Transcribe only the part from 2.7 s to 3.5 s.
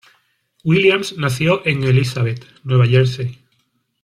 Jersey.